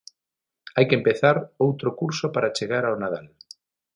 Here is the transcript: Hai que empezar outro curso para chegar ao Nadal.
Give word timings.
Hai 0.75 0.85
que 0.89 0.97
empezar 0.99 1.35
outro 1.65 1.89
curso 1.99 2.25
para 2.35 2.53
chegar 2.57 2.83
ao 2.85 2.99
Nadal. 3.03 3.27